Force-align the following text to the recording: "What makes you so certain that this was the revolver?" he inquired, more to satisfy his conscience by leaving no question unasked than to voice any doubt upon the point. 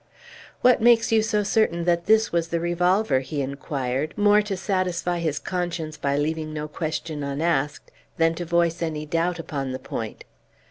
"What 0.61 0.81
makes 0.81 1.11
you 1.11 1.21
so 1.21 1.43
certain 1.43 1.85
that 1.85 2.07
this 2.07 2.31
was 2.31 2.47
the 2.47 2.59
revolver?" 2.59 3.19
he 3.19 3.39
inquired, 3.43 4.17
more 4.17 4.41
to 4.41 4.57
satisfy 4.57 5.19
his 5.19 5.37
conscience 5.37 5.95
by 5.95 6.17
leaving 6.17 6.51
no 6.51 6.67
question 6.67 7.21
unasked 7.21 7.91
than 8.17 8.33
to 8.33 8.43
voice 8.45 8.81
any 8.81 9.05
doubt 9.05 9.37
upon 9.37 9.73
the 9.73 9.77
point. 9.77 10.23